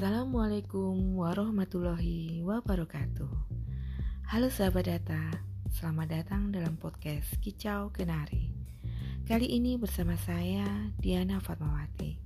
[0.00, 3.28] Assalamualaikum warahmatullahi wabarakatuh.
[4.32, 5.28] Halo sahabat data,
[5.76, 8.48] selamat datang dalam podcast Kicau Kenari.
[9.28, 10.64] Kali ini bersama saya
[10.96, 12.16] Diana Fatmawati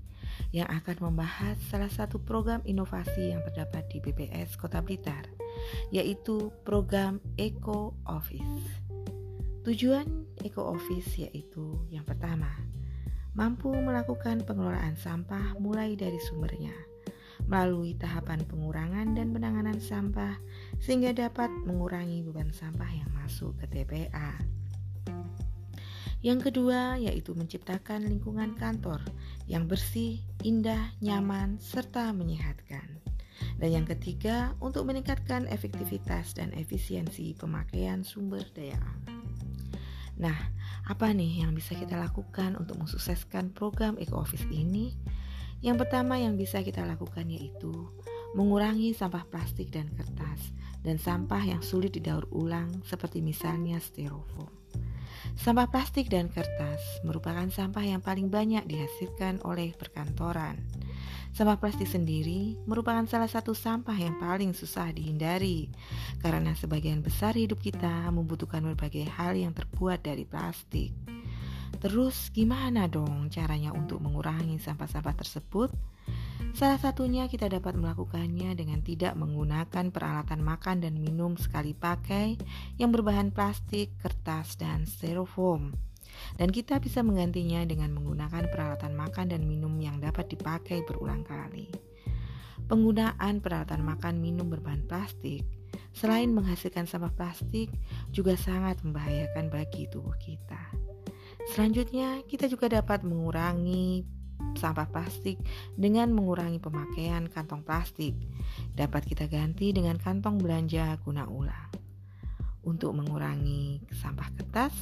[0.54, 5.26] Yang akan membahas salah satu program inovasi yang terdapat di BPS Kota Blitar
[5.90, 8.86] Yaitu program Eco Office.
[9.66, 12.54] Tujuan Eco Office yaitu yang pertama
[13.34, 16.93] Mampu melakukan pengelolaan sampah mulai dari sumbernya
[17.44, 20.40] melalui tahapan pengurangan dan penanganan sampah
[20.80, 24.40] sehingga dapat mengurangi beban sampah yang masuk ke TPA.
[26.24, 29.04] Yang kedua yaitu menciptakan lingkungan kantor
[29.44, 33.04] yang bersih, indah, nyaman, serta menyehatkan.
[33.60, 39.20] Dan yang ketiga, untuk meningkatkan efektivitas dan efisiensi pemakaian sumber daya alam.
[40.14, 40.38] Nah,
[40.86, 44.94] apa nih yang bisa kita lakukan untuk mensukseskan program Eco Office ini?
[45.64, 47.72] Yang pertama yang bisa kita lakukan yaitu
[48.36, 50.52] mengurangi sampah plastik dan kertas
[50.84, 54.52] dan sampah yang sulit didaur ulang seperti misalnya styrofoam.
[55.40, 60.60] Sampah plastik dan kertas merupakan sampah yang paling banyak dihasilkan oleh perkantoran.
[61.32, 65.72] Sampah plastik sendiri merupakan salah satu sampah yang paling susah dihindari
[66.20, 71.13] karena sebagian besar hidup kita membutuhkan berbagai hal yang terbuat dari plastik.
[71.84, 75.68] Terus gimana dong caranya untuk mengurangi sampah-sampah tersebut?
[76.56, 82.40] Salah satunya kita dapat melakukannya dengan tidak menggunakan peralatan makan dan minum sekali pakai
[82.80, 85.76] yang berbahan plastik, kertas, dan styrofoam.
[86.40, 91.68] Dan kita bisa menggantinya dengan menggunakan peralatan makan dan minum yang dapat dipakai berulang kali.
[92.64, 95.44] Penggunaan peralatan makan minum berbahan plastik
[95.92, 97.68] selain menghasilkan sampah plastik
[98.08, 100.83] juga sangat membahayakan bagi tubuh kita.
[101.52, 104.04] Selanjutnya, kita juga dapat mengurangi
[104.56, 105.40] sampah plastik
[105.76, 108.14] dengan mengurangi pemakaian kantong plastik.
[108.72, 111.72] Dapat kita ganti dengan kantong belanja guna ulang.
[112.64, 114.72] Untuk mengurangi sampah kertas,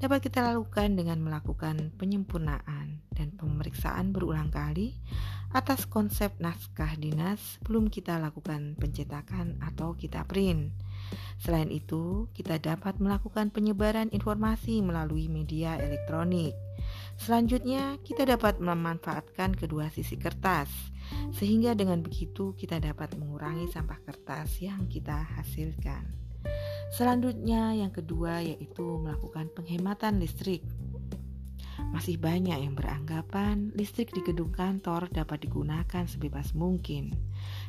[0.00, 4.96] dapat kita lakukan dengan melakukan penyempurnaan dan pemeriksaan berulang kali
[5.52, 10.72] atas konsep naskah dinas sebelum kita lakukan pencetakan atau kita print.
[11.36, 16.56] Selain itu, kita dapat melakukan penyebaran informasi melalui media elektronik.
[17.16, 20.68] Selanjutnya, kita dapat memanfaatkan kedua sisi kertas,
[21.36, 26.08] sehingga dengan begitu kita dapat mengurangi sampah kertas yang kita hasilkan.
[26.94, 30.62] Selanjutnya, yang kedua yaitu melakukan penghematan listrik.
[31.92, 37.25] Masih banyak yang beranggapan listrik di gedung kantor dapat digunakan sebebas mungkin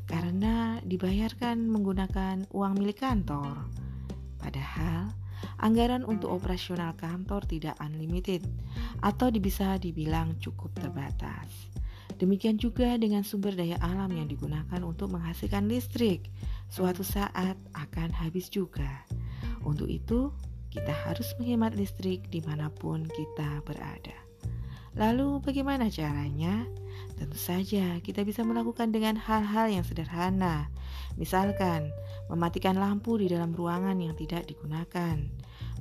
[0.08, 3.68] karena dibayarkan menggunakan uang milik kantor.
[4.40, 5.12] Padahal,
[5.60, 8.42] anggaran untuk operasional kantor tidak unlimited
[9.04, 11.70] atau bisa dibilang cukup terbatas.
[12.18, 16.34] Demikian juga dengan sumber daya alam yang digunakan untuk menghasilkan listrik,
[16.66, 19.06] suatu saat akan habis juga.
[19.62, 20.34] Untuk itu,
[20.74, 24.27] kita harus menghemat listrik di mana pun kita berada.
[24.98, 26.66] Lalu, bagaimana caranya?
[27.18, 30.74] Tentu saja kita bisa melakukan dengan hal-hal yang sederhana.
[31.22, 31.94] Misalkan,
[32.34, 35.22] mematikan lampu di dalam ruangan yang tidak digunakan,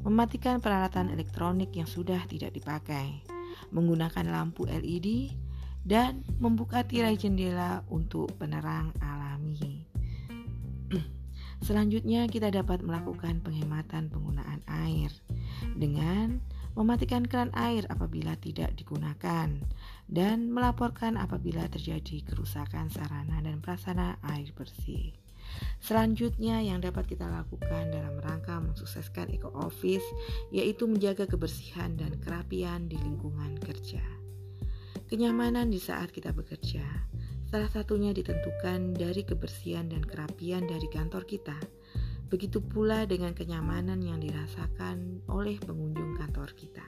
[0.05, 3.25] mematikan peralatan elektronik yang sudah tidak dipakai,
[3.73, 5.33] menggunakan lampu LED,
[5.87, 9.87] dan membuka tirai jendela untuk penerang alami.
[11.67, 15.09] Selanjutnya, kita dapat melakukan penghematan penggunaan air
[15.73, 16.43] dengan
[16.77, 19.49] mematikan keran air apabila tidak digunakan,
[20.07, 25.17] dan melaporkan apabila terjadi kerusakan sarana dan prasarana air bersih.
[25.81, 30.05] Selanjutnya yang dapat kita lakukan dalam rangka mensukseskan eco office
[30.51, 34.03] yaitu menjaga kebersihan dan kerapian di lingkungan kerja.
[35.07, 36.83] Kenyamanan di saat kita bekerja
[37.47, 41.55] salah satunya ditentukan dari kebersihan dan kerapian dari kantor kita
[42.27, 46.87] Begitu pula dengan kenyamanan yang dirasakan oleh pengunjung kantor kita.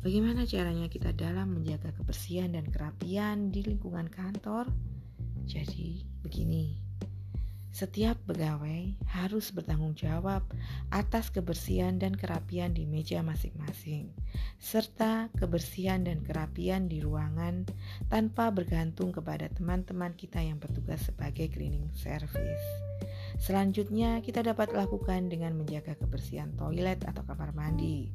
[0.00, 4.66] Bagaimana caranya kita dalam menjaga kebersihan dan kerapian di lingkungan kantor?
[5.44, 6.82] Jadi, begini.
[7.72, 10.44] Setiap pegawai harus bertanggung jawab
[10.92, 14.12] atas kebersihan dan kerapian di meja masing-masing,
[14.60, 17.64] serta kebersihan dan kerapian di ruangan
[18.12, 22.66] tanpa bergantung kepada teman-teman kita yang bertugas sebagai cleaning service.
[23.42, 28.14] Selanjutnya, kita dapat lakukan dengan menjaga kebersihan toilet atau kamar mandi.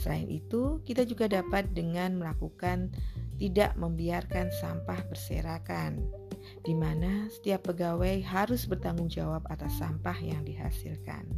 [0.00, 2.88] Selain itu, kita juga dapat dengan melakukan
[3.36, 6.00] tidak membiarkan sampah berserakan,
[6.64, 11.28] di mana setiap pegawai harus bertanggung jawab atas sampah yang dihasilkan.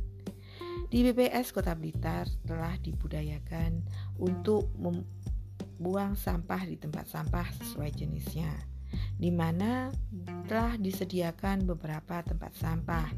[0.95, 3.83] Di BPS Kota Blitar telah dibudayakan
[4.23, 8.74] untuk membuang sampah di tempat sampah sesuai jenisnya
[9.17, 9.93] di mana
[10.49, 13.09] telah disediakan beberapa tempat sampah.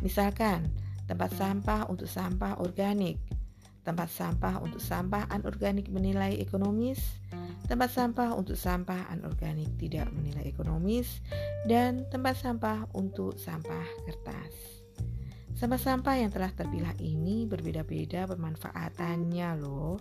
[0.00, 0.70] Misalkan,
[1.06, 3.18] tempat sampah untuk sampah organik,
[3.82, 7.02] tempat sampah untuk sampah anorganik menilai ekonomis,
[7.66, 11.22] tempat sampah untuk sampah anorganik tidak menilai ekonomis,
[11.66, 14.82] dan tempat sampah untuk sampah kertas.
[15.52, 19.94] Sampah-sampah yang telah terpilah ini berbeda-beda pemanfaatannya loh.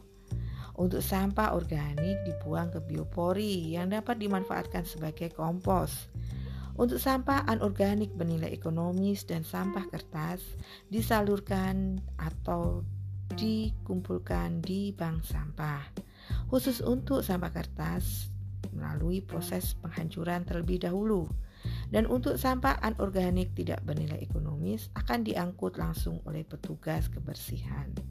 [0.82, 6.10] Untuk sampah organik dibuang ke biopori yang dapat dimanfaatkan sebagai kompos.
[6.74, 10.42] Untuk sampah anorganik bernilai ekonomis dan sampah kertas
[10.90, 12.82] disalurkan atau
[13.38, 15.86] dikumpulkan di bank sampah.
[16.50, 18.34] Khusus untuk sampah kertas
[18.74, 21.30] melalui proses penghancuran terlebih dahulu.
[21.94, 28.11] Dan untuk sampah anorganik tidak bernilai ekonomis akan diangkut langsung oleh petugas kebersihan.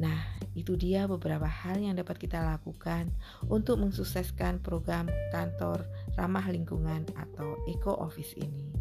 [0.00, 0.24] Nah,
[0.56, 3.12] itu dia beberapa hal yang dapat kita lakukan
[3.48, 5.84] untuk mensukseskan program kantor
[6.16, 8.72] ramah lingkungan atau Eco Office ini.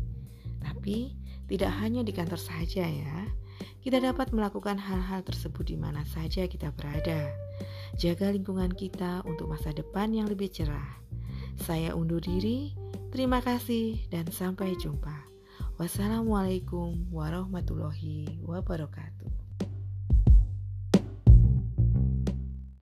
[0.62, 1.12] Tapi,
[1.52, 3.28] tidak hanya di kantor saja ya.
[3.81, 7.28] Kita dapat melakukan hal-hal tersebut di mana saja kita berada.
[8.00, 11.02] Jaga lingkungan kita untuk masa depan yang lebih cerah.
[11.60, 12.74] Saya undur diri.
[13.12, 15.28] Terima kasih dan sampai jumpa.
[15.75, 19.21] Wassalamualaikum warahmatullahi wabarakatuh.